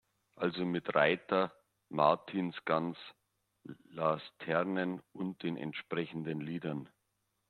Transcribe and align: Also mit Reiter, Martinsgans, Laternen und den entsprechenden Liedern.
Also 0.37 0.65
mit 0.65 0.95
Reiter, 0.95 1.53
Martinsgans, 1.89 2.97
Laternen 3.91 5.03
und 5.13 5.43
den 5.43 5.57
entsprechenden 5.57 6.41
Liedern. 6.41 6.89